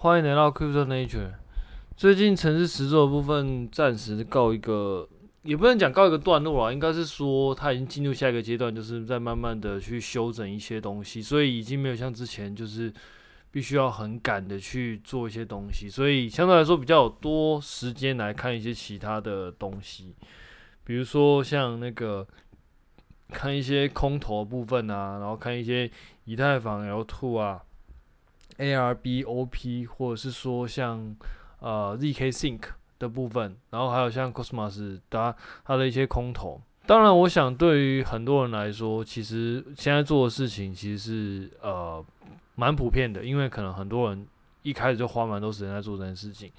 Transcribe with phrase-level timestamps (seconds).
[0.00, 1.32] 欢迎来到 Crypto Nature。
[1.96, 5.08] 最近城市实作的部分暂时告一个，
[5.42, 12.94] 也不能讲告一个段落啊，应该是说它已经进入下一个阶段，就是在慢慢的去修整一些东西，所以已经没有像之前就是
[13.50, 20.14] 必须要很赶的去做一些东西，所以相对来说比较多时间来看一些其他的东西，
[20.84, 22.24] 比如说像那个
[23.30, 25.90] 看一些空投部分啊，然后看一些
[26.24, 27.62] 以太坊 L2 啊。
[28.58, 31.16] ARBOP，或者是说像
[31.60, 32.60] 呃 ZK Sync
[32.98, 36.60] 的部分，然后还有像 Cosmos 它它的一些空投。
[36.86, 42.04] 当然，我想对于很多人来说，其实现在做的事情其实是呃
[42.54, 44.26] 蛮普遍的，因为可能很多人
[44.62, 46.50] 一开始就花蛮多时间在做这件事情。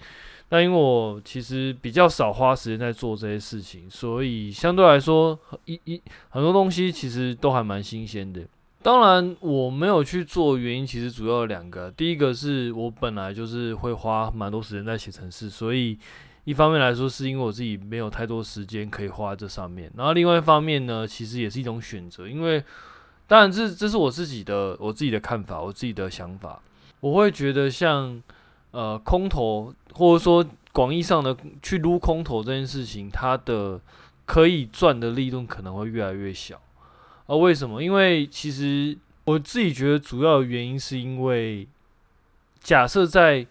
[0.47, 8.41] 但因为我其实比较少花时间在做这些事情，所以相对来说，一一很多东西其实都还蛮新鲜的。
[8.81, 11.91] 当然，我没有去做原因，其实主要有两个。
[11.91, 15.97] 第一个是我本来就是会花蛮多时间在写程式，所以
[16.45, 19.91] 一方面来说是因为我自己没有太多时间可以花在这上面。
[19.97, 22.63] 然后另外一方面呢，其实也是一种选择，因为
[23.27, 26.61] 当然这这是我自己的我自己的看法，我自己的想法。
[27.02, 28.22] 我会觉得像
[28.72, 33.80] 呃空投或者说广义上的去撸空投这件事情，它的
[34.25, 36.61] 可以赚的利润可能会越来越小。
[37.30, 37.80] 啊，为什么？
[37.83, 41.67] 因为其实我自己觉得主要原因是因为，
[42.59, 43.45] 假设在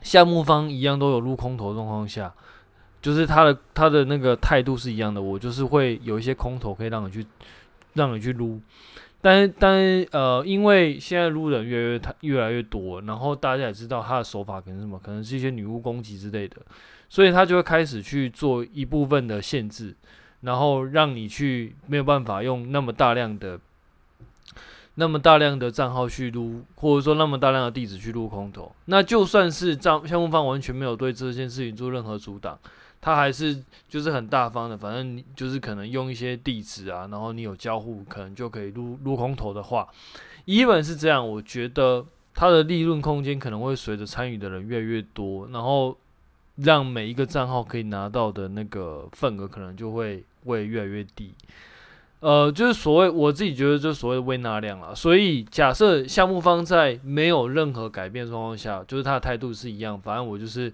[0.00, 2.32] 项目方一样都有撸空投状况下，
[3.02, 7.26] 就是他的他的那个态度是一样的，我就是会有一些空投可以让你去
[7.92, 8.58] 让你去撸，
[9.20, 9.78] 但但
[10.12, 16.56] 呃，因为现在撸人越来越越来越多，然后大家也知道他的手法可能什么，可能是一些女巫攻击之类的，
[17.10, 19.94] 所以他就会开始去做一部分的限制。
[20.40, 23.58] 然后让你去没有办法用那么大量的、
[24.94, 28.70] 那么大量的账号去撸，或者说那么大量的地址去撸空投。
[28.84, 32.58] 那就算是账项目方完全没有对这件事情做任何阻挡，
[33.00, 39.88] 他还是就是很大方的，反正你就是可能用一些地址啊，然后你有交互，可能就可以撸撸空投的话
[40.46, 45.96] ，even 是这样，我觉得它的利润空间可能会随着参与的人越来越多，然后。
[46.60, 51.32] 让每一个账号可以拿到的那个份额可能就会会越来越低，
[52.20, 54.94] 呃，就是所谓我自己觉得就所谓的胃纳量了。
[54.94, 60.72] 所以假设项目方在没有任何改变状况下，就是他的态度是一样，反正我就是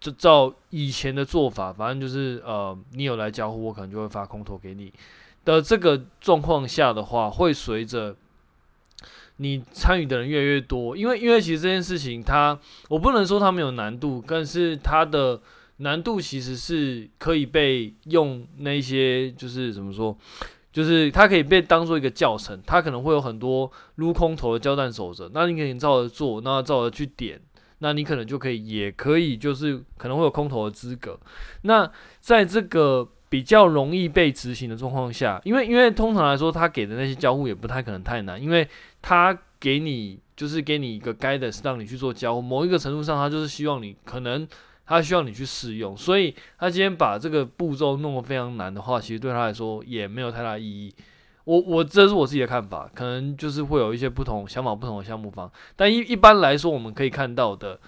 [0.00, 4.92] 就照以前的做法，反正就是呃，你有来交互，我可能就会发空投给你
[5.44, 8.16] 的这个状况下的话，会随着。
[9.40, 15.40] 你参与的人越来越多，因为因为其实这件事情它，我不能说它没有难度，但是它的
[15.78, 20.16] 难度其实是可以被用那些就是怎么说，
[20.72, 27.40] 就是它可以被当做一个教程，它可能会有很多撸空投的交战守则，那你可以照着做，那照着去点，
[27.78, 31.18] 那你可能就可以也可以就是可能会有空投的资格，
[31.62, 31.90] 那
[32.20, 33.08] 在这个。
[33.30, 38.66] 比较容易被执行的状况下，因为因为通常来说，他给的那些交互也不太可能太难，因为
[39.02, 44.48] 他给你就是给你一个 guidance 让你去做交互，某一个程度上，他就是希望你可能
[44.88, 50.92] 他需要你去试用，所以他今天把这个步骤弄得非常难的话，其实对他来说也没有太大意义。
[51.44, 57.78] 我我这是我自己的看法，可能就是会有一些不同想法、不同的项目方，但一一般来说，我们可以看到的。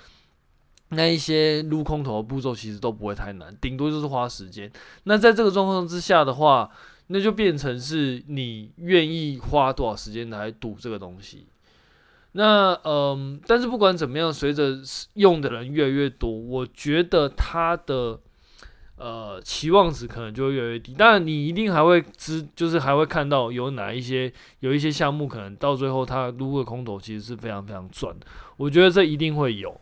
[0.92, 4.68] 那一些撸空投的步骤其实都不会太难，顶多就是花时间。
[5.04, 6.68] 那在这个状况之下的话，
[7.06, 11.46] 那就变成是你愿意花多少时间来赌这个东西。
[12.32, 14.78] 那嗯，但是不管怎么样，随着
[15.14, 18.20] 用的人越来越多，我觉得它的
[18.96, 20.94] 呃期望值可能就会越来越低。
[20.94, 28.26] 当然，你一定还会知，就是还会看到有哪一些有一些项目可能到最后它撸个空投其实是非常非常赚的。
[28.56, 29.80] 我觉得这一定会有。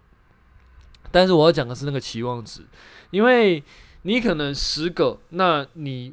[1.11, 2.63] 但是我要讲的是那个期望值，
[3.11, 3.63] 因为
[4.03, 6.13] 你可能十个，那你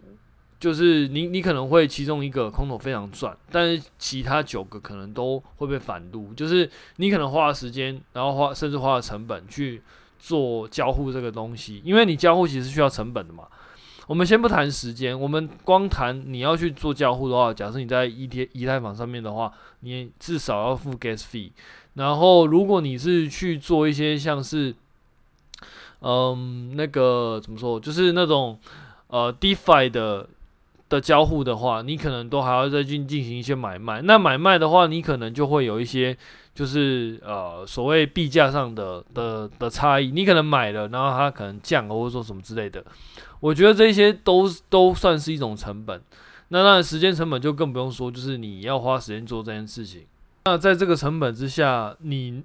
[0.60, 9.82] 就是你，你可能会其中一个空投非常赚，但是其他九个可能都会被反撸，就是你可能花了时间，然后花甚至花了成本去
[10.18, 13.44] 做交互这个东西，因为你交互其实需要成本的嘛。
[14.08, 21.52] 我们先不谈时间，我们光谈你要去做交互的话，假设你在以太以太坊上面的话，你至少要付 gas fee，
[21.96, 24.76] 然后如果你是去做一些像是
[26.02, 28.60] 嗯，那个怎么说，就是那种
[29.08, 30.30] 呃，DeFi 的
[30.90, 34.02] 的交互的话，你可能都还要再进进行一些买卖。
[34.02, 36.16] 那买卖的话，你可能就会有一些
[36.54, 40.12] 就是呃，所谓币价上的的的差异。
[40.12, 42.84] 你可能买了，然后它可能降了，或者说什么之类的。
[43.40, 46.02] 我觉得这些都都算是一种成本。
[46.50, 50.04] 那当然，时间成本就更不用说，就是你要花时间做这件事情。
[50.46, 52.44] 那在这个成本之下，你。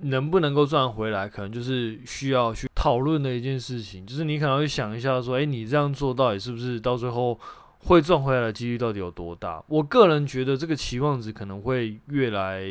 [0.00, 4.06] 能不能够赚回来，可能就是需要去讨论的一件事情。
[4.06, 7.36] 就是你可能会想一下，说，哎，你这样做到底是不是到最后
[7.84, 9.62] 会赚回来的几率到底有多大？
[9.68, 12.62] 我个人觉得这个期望值可能会越来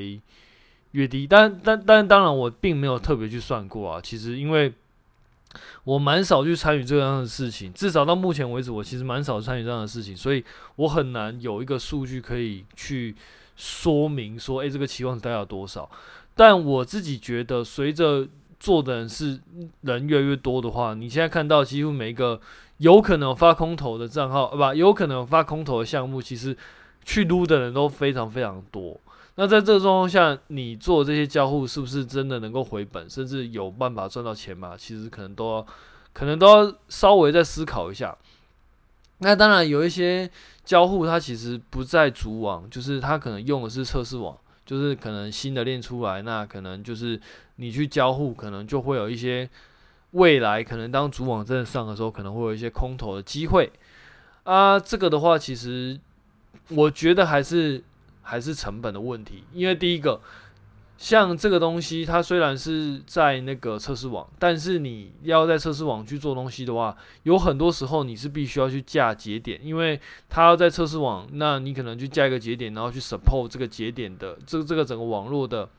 [0.92, 1.26] 越低。
[1.26, 4.02] 但但但当然，我并没有特别去算过啊。
[4.02, 4.74] 其实因为
[5.86, 10.44] 我蛮少去参与这样的事情，至少到目前为止，我其实蛮少参与这样的事情，所以
[10.76, 13.16] 我很难有一个数据可以去
[13.56, 15.90] 说明说，诶，这个期望值大概有多少。
[16.36, 18.28] 但我自己觉得，随着
[18.60, 19.40] 做的人是
[19.82, 22.40] 人越来越多的话，你现在看到几乎每一个
[22.78, 26.56] 有可能发空投的账号，不，有可能发空投的项目，其实
[27.04, 29.00] 去撸的人都非常非常多。
[29.36, 34.76] 那在这个状况下，你做这些交互是不是真的能够回本，甚至有办法赚到钱吗？
[34.78, 35.66] 其实可能都要，
[36.12, 38.18] 可能都要稍微再思考一下。
[39.20, 40.30] 那当然有一些
[40.64, 44.36] 交互，它其实不在主网，就是它可能用的是测试网，
[44.66, 47.20] 就是可能新的链出来，那可能就是
[47.58, 49.48] 你去交互，可能就会有一些
[50.12, 53.72] 未来可能当主网真的上的时候，可能会有一些空投的机会
[54.44, 54.80] 啊。
[54.80, 56.00] 这个的话，其实
[56.70, 57.84] 我觉得还是。
[58.30, 60.20] 还是成本的问题，因为第一个，
[60.98, 66.94] 像这个东西，它虽然是在那个测试网，但是你要在测试网去做东西的话，
[67.24, 75.70] 有很多时候你是必须要去架节点，因为它要在测试网，那你可能去架一个节点，然后去 support 这个节点的这这个整个网络的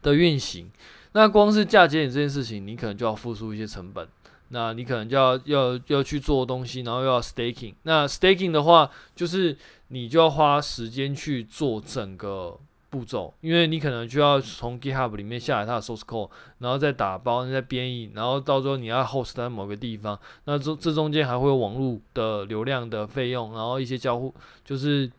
[0.00, 0.70] 的运行。
[1.12, 4.08] 那光是嫁接你这件事情，你可能就要付出一些成本，
[4.48, 7.74] 那你可能就要要要去做东西，然后又要 staking。
[7.82, 9.56] 那 staking 的话，就是。
[9.92, 12.56] 你就要花时间去做整个
[12.90, 16.30] 步骤，因为你可能就要从 GitHub 里面下载它的 source code，
[16.60, 24.32] 然后再打包、再编译，然后到时候你要 host 在某个地方，那这这中间还会有网络的流量的费用，然后一些交互
[24.64, 25.10] 就是。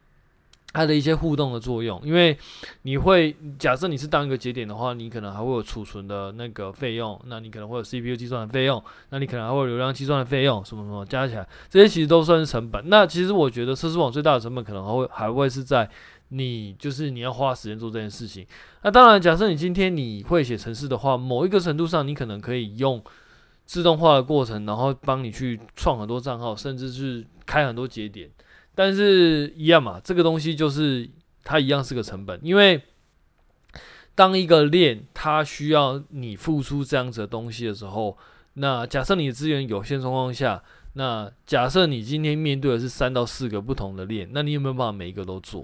[0.74, 2.38] 它的一些互动的作用，因为
[2.84, 12.82] 你会假设你是当一个节点的话，你可能还会有储存的那个费用，那你可能会有 CPU 计算的费用，那你可能还会有流量计算的费用，什么什么加起来，这些其实都算是成本。
[12.88, 15.90] 那其实我觉得测试网最大的成本可能还会还会是在
[16.30, 18.48] 你就是你要花时间做这件事情。
[18.84, 23.04] 那当然，假设你今天你会写程式的话，某一个程度上你可能可以用
[23.66, 28.30] 自动化的过程，然后帮你去创很多账号，甚至是开很多节点。
[28.84, 31.08] 但是一样嘛，这个东西就是
[31.44, 32.82] 它一样是个成本，因为
[34.16, 38.18] 当一个链它需要你付出这样子的东西的时候，
[38.54, 40.64] 那假设你的资源有限状况下，
[40.94, 45.64] 那假设你今天面对的是三到四个不同的链，那你有没有办法每一个都做？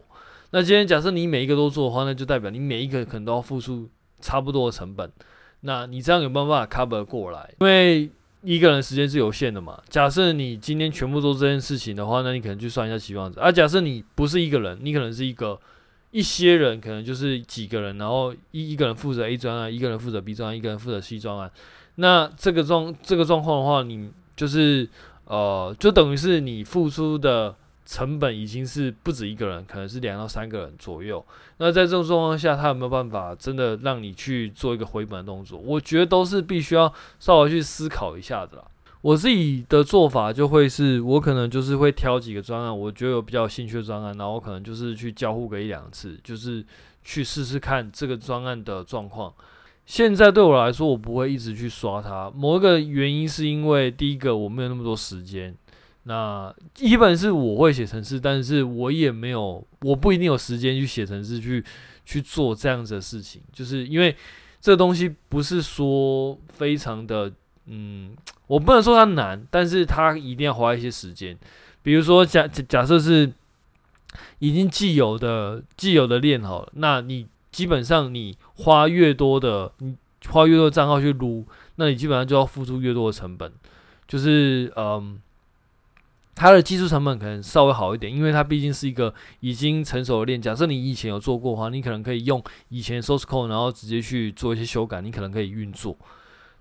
[0.51, 3.89] 那今天假设你每一个都做的话，那就代表你每一个可能都要付出
[4.21, 5.11] 差不多的成本，
[5.61, 7.51] 那你这样有没有办法 cover 过来？
[7.61, 8.11] 因为
[8.43, 9.81] 一个人时间是有限的嘛？
[9.89, 13.39] 假设你今天全部做这件事情的话，那你可能去算一下期望值。
[13.39, 15.59] 啊、假设你不是一个人，你可能是一个
[16.11, 21.51] 一些人，可能就是几个人，然后一一个人负责 A 专案，一个人负责 B 专案，一个人负责 C 专案。
[21.95, 24.87] 那这个状这个状况的话，你就是
[25.25, 27.55] 呃，就等于是你付出的。
[27.89, 31.25] 成本已经是不止一个人，可能是两到三个人左右。
[31.59, 35.57] 那在这种状况下，他有没有办法真的让你去做一个回本的动作？
[35.57, 38.65] 我觉得都是必须要稍微去思考一下的啦。
[38.99, 46.61] 我自己的做法就会是，我可能就是会挑几个专案，我觉得有比较有兴趣的专案，然后我可能就是去交互个一两次，就是
[47.05, 49.33] 去试试看这个专案的状况。
[49.85, 52.29] 现在对我来说，我不会一直去刷它。
[52.35, 55.55] 某一个原因是因为第一个我没有那么多时间。
[56.07, 61.61] 那基本是我会写程式，但是我也没有，我不一定有时间去写程式去
[62.05, 64.15] 去做这样子的事情，就是因为
[64.61, 67.29] 这东西不是说非常的，
[67.65, 68.15] 嗯，
[68.47, 71.37] 我不能说它难，但是它一定要花一些时间。
[71.83, 73.29] 比如说假假设是
[74.39, 79.97] 已经既有的既有的链好了，那你基本上你花越多的，你
[80.29, 81.45] 花越多账号去撸，
[81.75, 83.51] 那你基本上就要付出越多的成本，
[84.07, 85.19] 就是嗯。
[86.37, 90.39] 它的技术成本可能稍微好一点，因为它毕竟是一个已经成熟的链。
[90.39, 95.97] 假设你以前有做过的话，你可能可以用以前 source code，然后直接去做一些修改，你可能可以运作。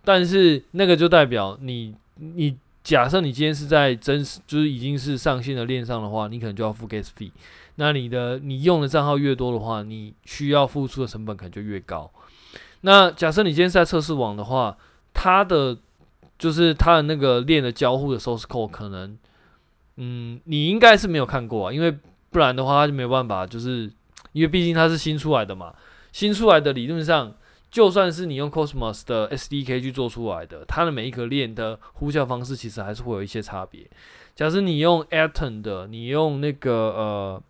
[0.02, 7.30] 但是那个就代表你，你假设你今天是在真实，就是已经是上线的链上的话，你可能就要付 gas fee。
[7.75, 12.11] 那你的你用的账号越多的话，你需要付出的成本可能就越高。
[12.80, 14.75] 那假设你今天是在测试网的话，
[15.12, 15.76] 它的
[16.38, 19.18] 就是它的那个链的交互的 source code 可能。
[19.97, 21.91] 嗯，你应该是没有看过啊，因为
[22.31, 23.91] 不然的话，他就没有办法，就是
[24.33, 25.75] 因为毕竟它是新出来的嘛。
[26.12, 27.35] 新出来的理论上，
[27.71, 33.87] 就算是你用 Cosmos 的 SDK 去做出来的，它的每一个链的呼叫方式其实还是会有一些差别。
[34.35, 37.43] 假设你用 Atom 的，你用那个呃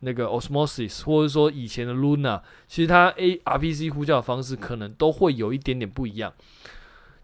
[0.00, 6.32] 那个 Osmosis，或者说以前的 Luna，其实它 A RPC 呼叫方式可能都会有一点点不一样，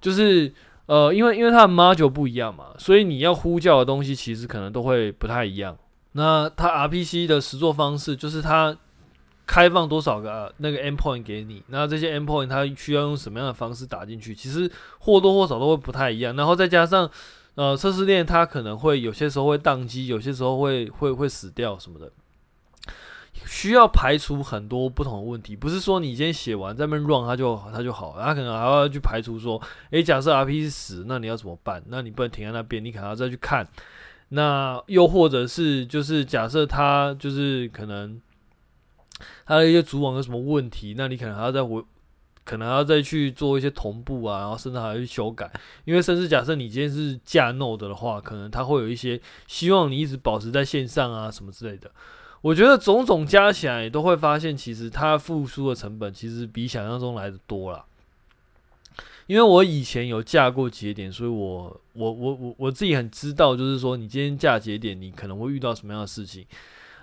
[0.01, 0.53] 就是
[0.89, 5.77] 呃，因为因为它的 module 不一样嘛，所以你要呼叫的东西其实可能都会不太一样。
[6.13, 8.75] 那它 RPC 的实作方式就是它
[9.47, 16.35] 开放多少个、呃、那个 endpoint 给你，那这些 endpoint 它需要用什么样的方式打进去，其实或多或少都会不太一样。
[16.35, 17.09] 然后再加上
[17.55, 22.11] 呃测试链它可能会有些时候会宕机，有些时候会会会死掉什么的。
[23.51, 31.83] 需要排除很多不同的问题，不是说你今天写完在那边 run 它就它就好，它可能还要去排除说，诶、假设 RP 是死，那你要怎么办？
[31.87, 33.67] 那你不能停在那边，你可能要再去看。
[34.29, 38.21] 那又或者是就是假设它就是可能
[39.47, 41.83] 它的一些组网有什么问题，那你可能还要再回，
[42.45, 45.51] 可能还要再去做一些同步啊，然后甚至还要去修改。
[45.87, 51.91] 因为甚至假设你今天是架 Node 的话，可能它会有一些希望你一直保持在线上啊什么之类的。
[52.41, 57.85] 我觉得种种加起来，都会发现其实它复苏的成本其实比想象中来的多啦。
[59.27, 66.47] 因为我以前有架过节点，所以我我我我我自己很知道，就是说你今天架节点，你可能会遇到什么样的事情。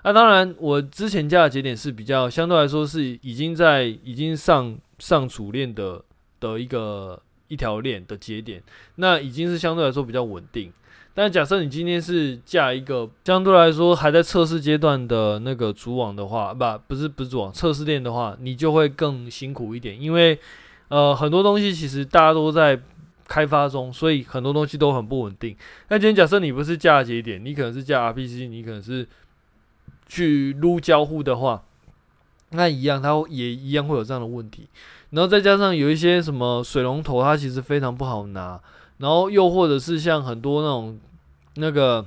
[0.03, 6.03] 那当然，我之前架的节点是比较相对来说是已经在已经上上主链的
[6.39, 8.63] 的一个一条链的节点，
[8.95, 10.71] 那已经是相对来说比较稳定。
[11.17, 20.37] 但假设你今天是架一个相对来说还在测试阶段的那个主网的话，不，不是不是主网，测试链的话，你就会更辛苦一点，因为
[20.89, 22.77] 呃很多东西其实大家都在
[23.29, 25.55] 开发中，所以很多东西都很不稳定。
[25.87, 29.07] 那今天假设你不是架节点，你可能是架 RPC，你可能是
[30.07, 31.63] 去撸交互的话，
[32.49, 34.67] 那一样它也一样会有这样的问题。
[35.11, 38.59] 然后再加上有一些什么水龙头，它其实非常不好拿。
[38.97, 40.99] 然后又或者是像很多那种
[41.55, 42.05] 那个，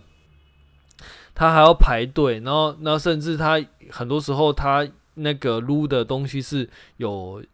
[1.34, 7.44] 他还要排队，然后那甚至他很多时候他那个撸的东西是有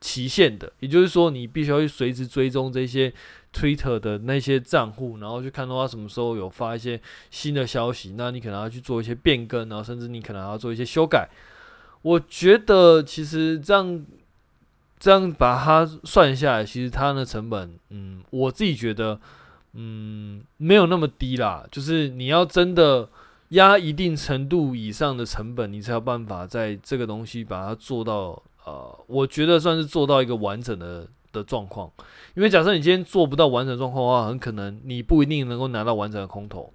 [0.00, 3.12] 期限的，也就是说你必须要去随时追踪这些
[3.52, 11.28] Twitter 的那些账户，然后去看到他什么时候有发一些新的消息，那你可能要去做一些变更，然后甚至你可能要做一些修改。
[12.02, 14.04] 我觉得其实这样。
[15.04, 19.20] 这样把它算下来，其实它的成本，嗯，我自己觉得，
[19.74, 21.62] 嗯，没有那么低啦。
[21.70, 23.06] 就是你要真的
[23.50, 31.92] 压一定程度以上的成本，你才有办法在这个东西把它做到，呃，我觉得算是做到一个完整的的状况。
[32.34, 36.72] 因为假设你今天做不到完整状况的话，很可能你不一定能够拿到完整的空投。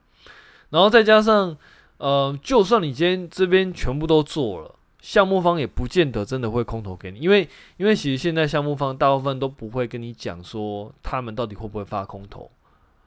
[0.69, 1.57] 然后再加上，
[1.97, 4.75] 呃，就算你今天这边全部都做了。
[5.01, 12.49] 项目方也不见得真的会空投给你，因为因为其实现在项目方大部分都不会跟你讲说他们到底会不会发空投。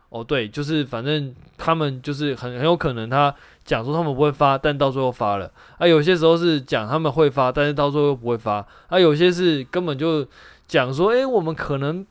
[0.08, 3.34] 哦，对，就是反正他们就是很很有可能他
[3.64, 5.50] 讲说他们不会发，但到最后发了。
[5.78, 8.66] 啊，有些时候是讲他们会发，但是到最后又不会发。
[8.88, 10.26] 啊，有些是根本就
[10.66, 12.06] 讲说，诶，我们可能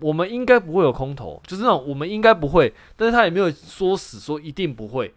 [0.00, 5.14] 我们应该不会有空投，就是那种我们应该不会，但是他也没有说死说一定不会。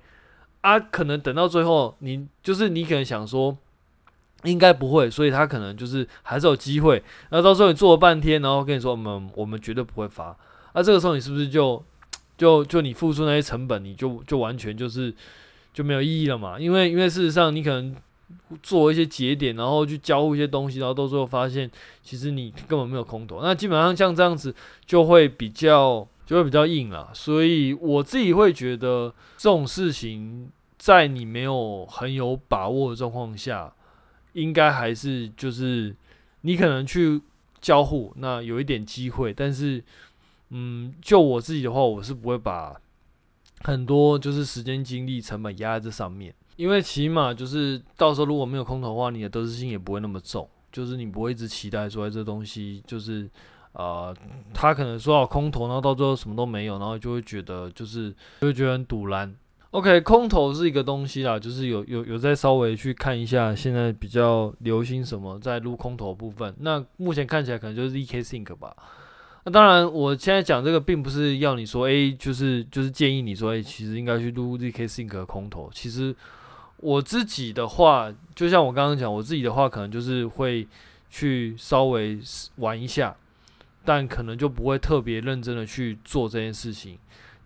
[0.61, 3.55] 啊，可能等到最后，你就是你可能想说。
[4.43, 7.03] 应该不会，所以他可能就是还是有机会。
[7.29, 10.33] 那到时候你做了半天，然后跟你说我们我们绝对不会发，
[10.73, 11.83] 那这个时候你是不是就
[12.37, 15.13] 就就你付出那些成本，你就就完全就是
[15.73, 16.57] 就没有意义了嘛？
[16.57, 17.93] 因为因为事实上你可能
[18.63, 21.69] 做一些节点，然后去交互一些东西，然后到最后发现
[22.01, 23.41] 其实你根本没有空投。
[23.41, 24.55] 那基本上像这样子
[24.85, 27.09] 就会比较就会比较硬了。
[27.13, 33.73] 所以我自己会觉得这种事情在你没有很有把握的状况下。
[34.39, 35.95] 应该还是就是
[36.41, 37.21] 你可能去
[37.59, 39.83] 交互，那有一点机会，但是，
[40.49, 42.79] 嗯，就我自己的话，我是不会把
[43.63, 53.29] 很多就是时间、精力、成本压在这上面，因为起码就是到时候如果没有空投的话，你的得失心也不会那么重，就是你不会一直期待说这东西就是
[53.73, 54.15] 呃，
[54.53, 58.09] 他可能说好空投，然后到最后什么都没有，然后就会觉得就是
[58.41, 59.35] 就会觉得很赌烂。
[59.71, 66.55] OK，空投是一个东西啦，就是有有有在稍微去看一下，现在比较流行什么在撸空投部分。
[66.61, 68.75] 那目前看起来可能就是 zk sync 吧。
[69.43, 75.69] 那当然，我现在讲这个并不是要你说，诶，就是就是建议你说，诶，其实应该去撸 zk sync 的空投。
[75.71, 76.15] 其实
[76.77, 80.67] 我自己的话，就像我刚刚讲，我自己的话可能就是会
[81.11, 82.17] 去稍微
[82.55, 83.15] 玩一下，
[83.85, 86.97] 但可能就不会特别认真的去做这件事情。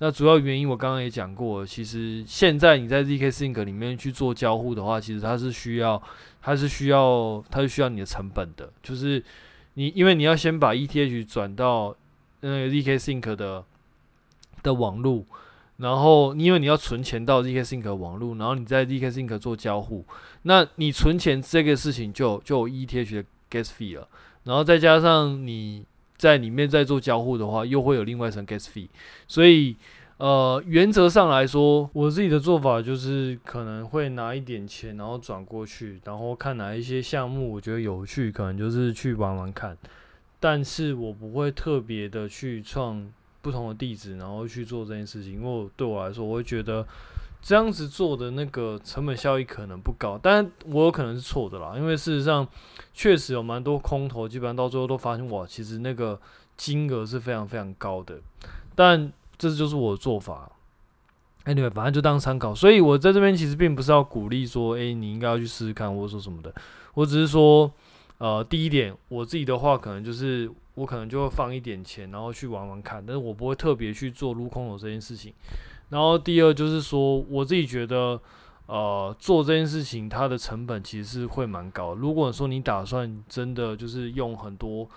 [0.03, 6.01] 那主要原因我刚刚也讲过，其实现在你在 zk sync 里面去做交互的话，其实它是需要，
[6.41, 9.23] 它是需要，它是需要你的成本的，就是
[9.75, 11.95] 你因为你要先把 ETH 转到
[12.41, 13.63] 那个 zk sync 的
[14.61, 15.25] 的网路，
[15.77, 20.05] 然后因为你要存钱到 zk Sync 网络，然后你在 zk Sync 做交互，
[20.41, 24.05] 那你存钱这个事情就就有 ETH 的 gas fee 了，
[24.43, 25.85] 然后再加上你
[26.23, 28.87] 在里面再做交互的话，又会有另外一层 gas fee，
[29.27, 29.75] 所以
[30.15, 39.77] 呃原则上来说，我自己的做法就是可能会拿一点钱，然后转过去，然后看哪一些项目我觉得有趣，可能就是去玩玩看，
[40.39, 43.11] 但是我不会特别的去创。
[43.43, 46.87] 不同的地址，然后去做这件事情，因为对我来说，我会觉得
[47.43, 51.73] 这样子做的那个成本效益可能不高，但我有可能是错的啦。
[51.75, 52.47] 因为事实上
[52.93, 56.17] 确实有蛮多空头，基本上到最后都发现哇，其实那个
[56.55, 58.21] 金额是非常非常高的。
[58.73, 60.49] 但这就是我的做法。
[61.43, 62.55] Anyway，反正就当参考。
[62.55, 66.55] 所以我在这边其实并不是要鼓励说，诶，你应该要去试试看，或者说什么的。
[66.93, 67.69] 我只是说，
[68.19, 70.49] 呃，第一点，我自己的话可能就是。
[70.75, 75.31] 我可能就会放一点钱，然后去玩玩看，但是我不会特别去做撸空头这件事情。
[75.93, 78.19] 然后第二就是说，我自己觉得，
[78.65, 81.93] 呃，做这件事情它的成本其实是会蛮高。
[81.93, 84.89] 如果说你打算真的就是用很多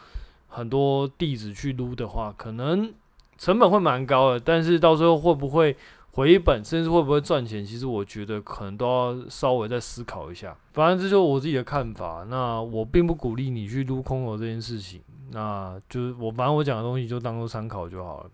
[0.49, 2.93] 很多地址去撸的话，可能
[3.37, 4.41] 成本会蛮高的。
[4.41, 5.77] 但是到最后会不会？
[6.13, 10.57] 回本甚至会不会赚钱，其实我觉得可能都要稍微再思考一下。
[10.73, 12.25] 反正这就是我自己的看法。
[12.31, 15.03] 那我并不鼓励你去撸空头这件事情。
[15.33, 18.31] 那就是我反正我讲的东西就当做参考就好了。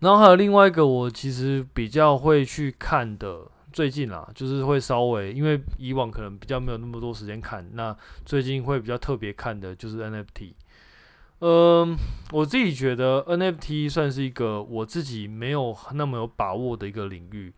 [0.00, 3.40] 然后还有另外一个我其实比较会去看的，
[3.72, 10.52] 最近啦，就是会稍微因为以往可能比较没有那么多时间看，那最近会比较特别看的就是 NFT。
[11.40, 11.96] 嗯，
[12.32, 17.52] 我自己觉得 NFT 算是一个我自己没有那么有把握的一个领域。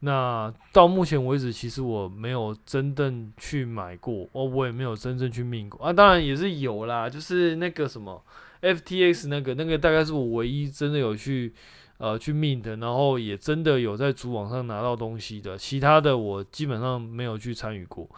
[0.00, 5.92] 那到目前为止，其实我没有真正去买过，哦，我也没有真正去命过啊。
[5.92, 8.22] 当然也是有啦，就是那个什么
[8.62, 11.52] FTX 那个，那个大概是我唯一真的有去
[11.98, 15.56] 呃去 mint，然后也真的有在主网上拿到东西的。
[15.56, 18.08] 其他的我基本上没有去参与过。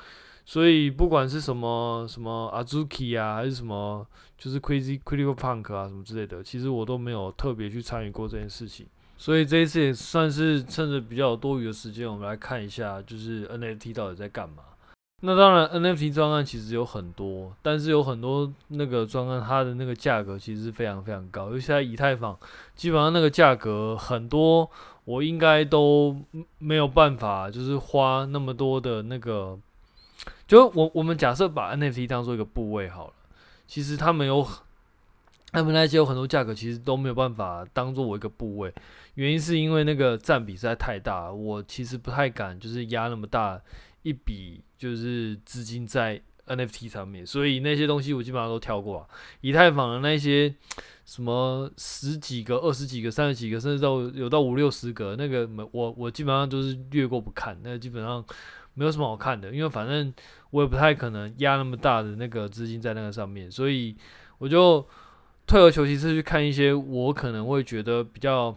[0.47, 4.05] 所以不管是什么什么 Azuki 啊，还是什么
[4.37, 8.87] 就是 Crazy Critical Punk 啊什么之类的，其实我都没有特别去参与过这件事情。
[9.17, 14.63] 所以这一次也算是趁着比较多余的时间，我们来看一下，就是 NFT 到底在干嘛。
[15.23, 21.51] 那当然，NFT 专案其实有很多，但是有很多那个专案，它的那个价格其实是非常非常高。
[21.51, 22.39] 尤其在以太坊，
[22.75, 24.71] 基本上那个价格很多，
[25.05, 26.17] 我应该都
[26.59, 29.59] 没有办法，就是花那么多的那个。
[30.47, 33.13] 就我我们假设把 NFT 当做一个部位好了，
[33.67, 34.47] 其实他们有，
[35.53, 38.73] 他们那些有很多价格其实都没有办法当做我一个部位，
[39.15, 43.61] 原因是因为那个占比实在太大，我其实不太敢就是压那么大
[44.03, 49.07] 一笔就是资金在 NFT 上面，所以那些东西我基本上都跳过啊。
[49.41, 50.55] 以太坊的那些
[51.05, 58.25] 什么十几个、二十几个、三十几个，甚至到有到五六十个，那个没我我基本上都是略过不看，那基本上。
[58.75, 60.15] 没有什么好看的，因为反正
[60.51, 63.95] 我也不太可能压那么大的那个资金在那个上面，所以
[64.39, 64.87] 我就
[65.45, 68.57] 退而求其次去看一些我可能会觉得比较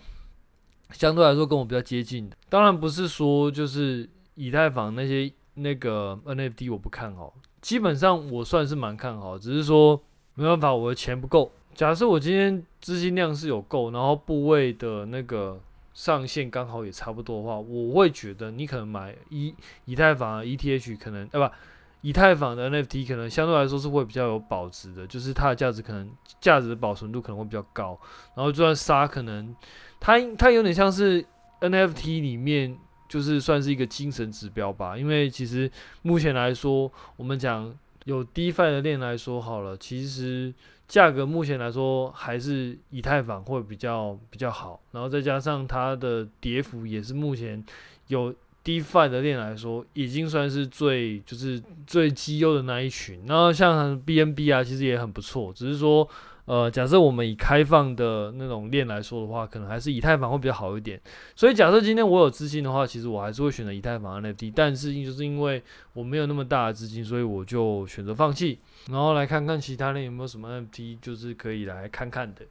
[0.92, 2.38] 相对来说跟我比较接近的。
[2.48, 10.02] 当然不是说就是以太坊那些那个 NFT 我不看好，基本上我算是蛮看好，只是说
[10.36, 11.52] 没办法，我的钱不够。
[11.74, 15.60] 假设我今天资金量是有够，然后部位的那个。
[15.96, 19.54] 上限刚好也差不多的话，我会觉得你可能买以
[19.86, 21.56] 以太坊 ETH 可能，啊不，
[22.02, 26.10] 以太坊的 NFT 可能相对来说是会比较有保值的，就是它的价值可能
[26.42, 27.96] 价值的保存度可能会比较高。
[28.34, 29.56] 然后就算杀，可能
[30.00, 31.24] 它它有点像是
[31.62, 32.76] NFT 里面
[33.14, 35.70] 就是算是一个精神指标吧，因为其实
[36.02, 37.72] 目前来说，我们讲
[38.06, 40.52] 有 DeFi 的链来说好了，其实。
[40.86, 47.64] 价格目前来说还是以太坊会比较比较好，然后再加上它的跌幅也是目前
[48.08, 48.32] 有
[48.64, 53.24] DeFi 的链来说已经算是最就是最绩优的那一群。
[53.26, 56.08] 然后像 BNB 啊，其实也很不错，只是说。
[56.46, 61.00] 呃，假设我们以开放的那种链来说的话，可能还是以太坊会比较好一点。
[61.38, 64.52] 所以假设今天我有资金的话，其实我还是会选择以太坊 NFT。
[64.54, 68.60] 但是就是因为我没有那么大的资金，所以我就选择放弃。
[68.90, 72.42] 然后来看看其他链有没有什么 NFT，就是可以来看看的。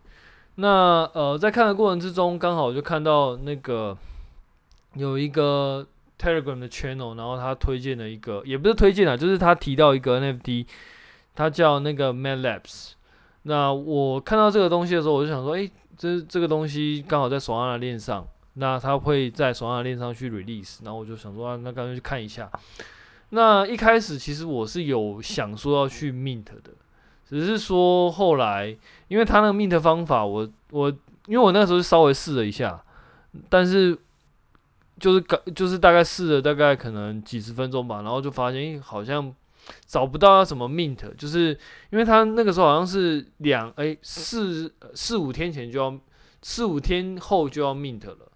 [0.55, 3.95] 那呃，在看的过程之中，刚好就看到那个
[4.95, 5.87] 有一个
[6.19, 10.67] Telegram 的 channel，然后他推荐了一个，也不是推荐啊，就是他提到一个 NFT，
[11.35, 12.93] 他叫那个 Mad Labs。
[13.45, 22.51] 那我看到这个东西的时候，我就想说，诶、欸，这这个东西刚好在索拉的链上，那它会在索拉纳链上去 release，然后我就想说，啊，那干脆去看一下。
[23.31, 26.71] 那一开始其实我是有想说要去 mint 的，
[27.27, 28.77] 只是说后来，
[29.09, 30.91] 因为它那个 mint 方法我，我
[31.27, 32.85] 因为我那时候稍微试了一下，
[33.49, 33.99] 但是
[35.01, 39.35] 就是刚就是大概试了大概可能几十分钟吧，然后就发现，欸，好像
[39.87, 41.59] 找不到要什么 mint，就是
[41.91, 45.99] 因为他那个时候好像是两哎四四五天前就要
[46.43, 48.29] 四五天后就要 mint 了。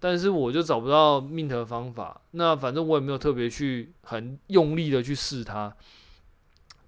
[0.00, 5.74] 但是我就找不到 mint 的方法，那反正我也没有特别去很用力的去试它，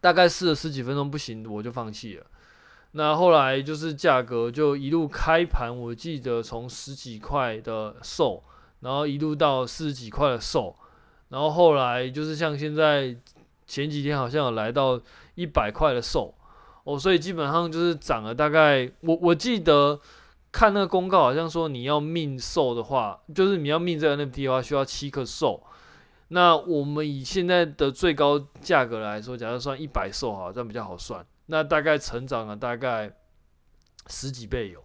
[0.00, 2.26] 大概试了十几分钟不行，我就放弃了。
[2.92, 8.44] 那后来就是价格就一路开盘，我记得从十几块的售
[8.78, 10.76] 然后一路到四十几块的售
[11.30, 13.16] 然后后来就是像现在
[13.70, 15.00] 前几天好像有来到
[15.36, 16.34] 一百块的 SOL，
[16.84, 20.00] 哦，所以基本上就是涨了大概，我我记得。
[20.52, 25.60] 看那个公告，好像说你要 mint SOL 的话，就是你要命这个 NFT 的话，需要七颗 SOL。
[26.26, 31.24] 那我们以现在的最高价格来说，假设算一百 SOL 哈，这样比较好算。
[31.46, 33.12] 那大概成长了大概
[34.08, 34.82] 十几倍有。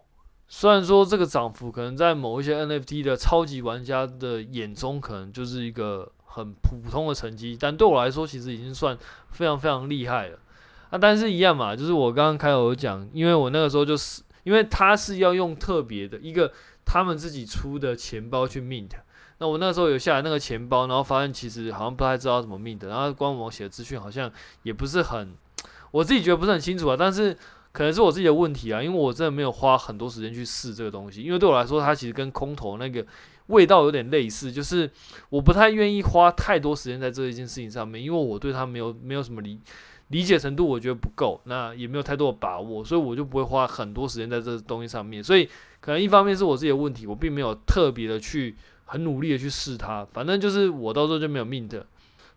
[0.47, 8.97] 虽然说这个涨幅可能在某一些 NFT 的超级玩家的眼中，可能就是一个很普通的成绩，但对我来说，其实已经算
[9.29, 10.37] 非常非常厉害了。
[10.89, 14.21] 啊，但是一样嘛，就是我刚刚开头讲，因为我那个时候就是。
[14.45, 16.53] 因为他是要用特别的一个
[16.85, 18.91] 他们自己出的钱包去 mint，
[19.39, 25.33] 那我那时候有下来那个钱包，然后发现其实好像不太知道怎么 mint，然后官网写的资讯好像也不是很，
[25.89, 27.35] 我自己觉得不是很清楚啊，但是
[27.75, 33.05] 可能是我自己的问题啊，因为我真的没有花很多时间去试这个东西，因为对我来说它其实跟空投那个
[33.47, 34.89] 味道有点类似，就是
[35.29, 39.59] 我不太愿意花太多时间在这一件事情上面，因为我对它没有没有什么理。
[40.09, 45.21] 理解程度我觉得不够，那也没有太多的把握，所以我就不会花很多时间在这东西上面。
[45.21, 50.05] 所以可能一方面是我自己的问题，我并没有特别的去很努力的去试它。
[50.13, 51.81] 反正就是我到时候就没有 mint。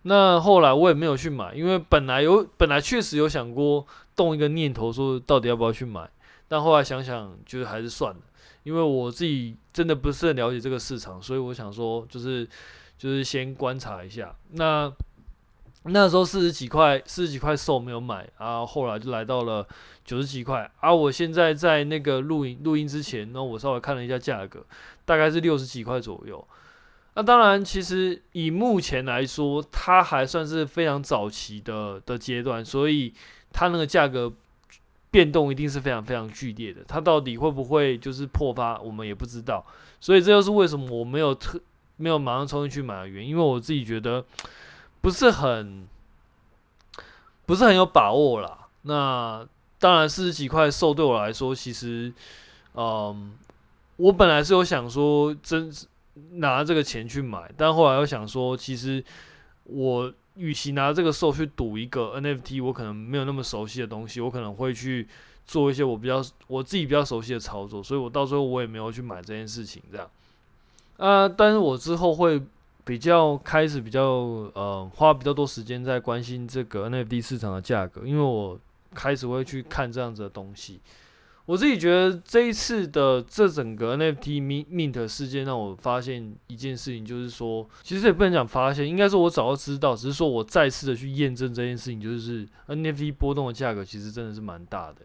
[0.03, 6.09] 那后来我也没有去买，因为本来有本来确实有想过动一个念头说到底要不要去买，
[6.49, 8.21] 但后来想想就是还是算了，
[8.63, 12.49] 因为我自己真的不是很了解这个市场，所以我想说就是
[12.97, 14.35] 就是先观察一下。
[14.53, 14.93] 那。
[15.85, 19.67] 那时候四十几块，四十几块 SOL 没有买，啊后来就来到了
[20.05, 20.71] 九十几块。
[20.81, 24.63] 而我现在在那个录音录音之前，那我稍微看了一下价格，
[25.07, 26.47] 大概是六十几块左右。
[27.15, 33.13] 那当然，其实以目前来说，它还算是非常早期的的阶段，所以
[33.53, 34.33] 它那个价格
[35.11, 36.83] 变动一定是非常非常剧烈的。
[36.87, 39.65] 它到底会不会就是破发，我们也不知道。
[40.01, 41.61] 所以这就是为什么我没有特
[41.97, 44.25] 没有马上冲进去买的原因，因为我自己觉得。
[45.01, 45.87] 不是很，
[47.47, 48.67] 不是很有把握啦。
[48.83, 49.47] 那
[49.79, 52.13] 当然，四十几块售对我来说，其实，
[52.75, 53.33] 嗯，
[53.97, 55.73] 我本来是有想说，真
[56.33, 59.03] 拿这个钱去买，但后来又想说，其实
[59.65, 65.07] 我与其拿这个 SOL 去赌一个 NFT，我可能没有那么熟悉的东西，我可能会去
[65.47, 70.11] 做一些我比较我自己比较熟悉的操作，所以我到时候我也没有去买这件事情，这样。
[70.97, 72.43] 啊，但是我之后会。
[72.85, 74.03] 比较开始比较
[74.55, 78.59] 呃花比较多时间在关心这个 NFT 市场的价格，因为我
[78.95, 80.81] 开始会去看这样子的东西。
[81.49, 95.01] 我自己觉得这一次的这整个 NFT mint 事件让我发现一件事情，就是说其实也不能讲发现，应该说我早就知道，只是说我再次的去验证这件事情，就是 NFT 波动的价格其实真的是蛮大的。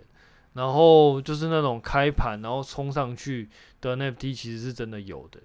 [0.52, 3.48] 然后就是那种开盘然后冲上去
[3.80, 5.40] 的 NFT 其实是真的有的。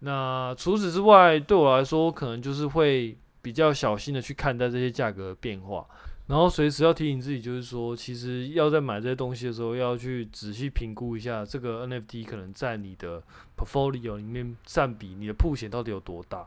[0.00, 5.86] 那除此之外，对我来说，可能就是会比较小心的去看待这些价格的变化，
[6.30, 13.20] 然后随时要提醒自己，就是说，其实要在买这些东西的时候，要去仔细评估一下这个 NFT 可能在你的
[13.58, 16.46] portfolio 里面占比，你的曝险到底有多大？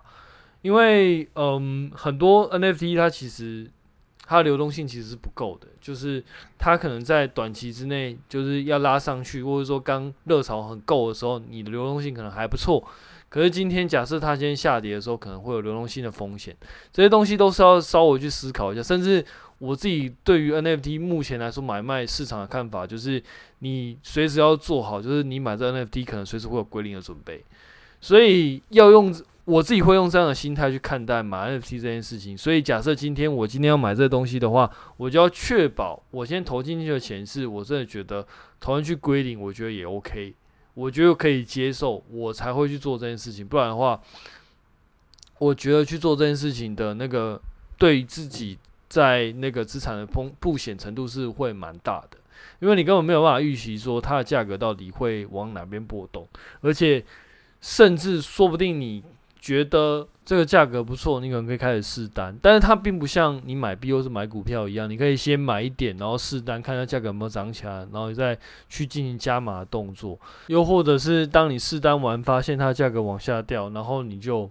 [0.62, 3.70] 因为，嗯，很多 NFT 它其实
[4.26, 6.24] 它的流动性其实是不够的，就是
[6.58, 12.82] 它可能在短期之内就是要拉上去，或者说刚热潮很够的时候，你的流动性可能还不错。
[13.34, 16.56] 可是今天假设它今天下跌的时候，可能会有流动性的风险，
[16.92, 18.84] 这些东西都是要稍微去思考一下。
[18.84, 19.26] 甚至
[19.58, 23.20] 我自己对于 NFT 目前来说买卖市场的看法，就是
[23.58, 27.44] 你随时要做好，就是你买这 NFT 可能随时会有归零的准备。
[28.00, 29.12] 所以要用
[29.46, 32.38] 我自己会用这样的心态去看待买 NFT 这件事情。
[32.38, 38.28] 所以假设今天我今天要买这东西的话，我就要确保我先投进去的钱是我真的觉得
[38.60, 40.36] 投进去归零，我觉得也 OK。
[40.74, 43.48] 我觉得可以接受，我才会去做这件事情。
[43.48, 44.02] 不然的话，
[45.40, 47.40] 我觉得去做这件事情的那个
[47.78, 48.58] 对自己
[48.90, 52.18] 在那个资产的风不险程度是会蛮大的，
[52.60, 56.28] 因为你根本没有办法预期说它的价格到底会往哪边波动，
[56.62, 57.04] 而且
[57.62, 59.04] 甚至说不定你
[59.40, 62.34] 觉得这个价格不错，你可能可以开始试单。
[62.42, 68.38] 但是它并不像你买币或是买股票一样，你可以先买一点，然后试单，看一下价格有没有涨起来，然后你再
[68.70, 70.18] 去进行加码的动作。
[70.48, 74.50] 又或者是当你试单完，发现它价格往下掉，然后你就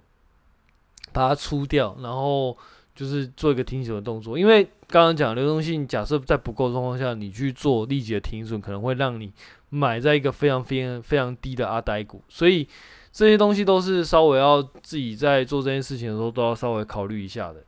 [1.10, 2.54] 把它出掉，然后
[2.94, 4.38] 就是做一个停损的动作。
[4.38, 9.32] 因为刚刚讲流动性，假设在不够状况下，你去做立即的停损，可能会让你
[9.70, 12.68] 买在一个非常非常非常低的阿呆股，所以。
[13.12, 17.62] 这些东西都是稍微要自己在做这件事情的时候都要稍微考虑一下的。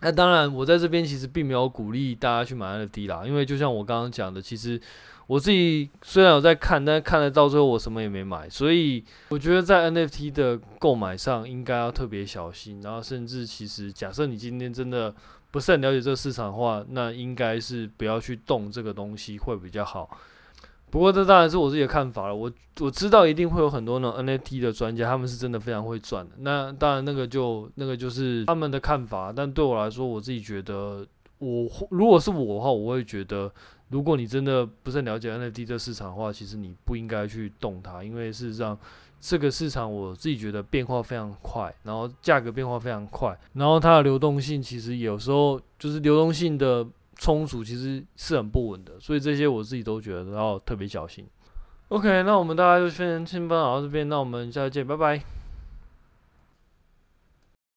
[0.00, 4.80] 那当然，我在这边其实并没有鼓励大家去买 NFT 啦，因为就像我刚刚讲的，其实
[5.26, 12.80] 我自己虽然有在看，但看了到最后我什么也没买，所以我觉得在 NFT 的购买上应该要特别小心。
[12.80, 15.12] 然后，甚至其实假设你今天真的
[15.50, 20.16] 不是很了解这个市场的话，那应该是不要去动这个东西会比较好。
[20.90, 22.34] 不过这当然是我自己的看法了。
[22.34, 26.32] 我我知道一定会有很多那种 NFT 的专家，他们是真的非常会赚的。
[26.38, 29.32] 那当然那个就那个就是他们的看法。
[29.34, 31.06] 但对我来说，我自己觉得，
[31.38, 33.52] 我如果是我的话，我会觉得，
[33.88, 38.78] 如果你真的不是很了解 NFT 这市场的话，其实你不应该去动它，因为事实上
[39.20, 46.86] 这个市场我自己觉得变化非常快，然后价格变化非常快，然后它的流动性其实有时候就是流动性的。
[47.18, 51.26] 充足其实是很不稳的，所以这些我自己都觉得要特别小心。
[51.88, 55.37] OK，那我们大家就先先分享到这边，那我们下次见，拜拜。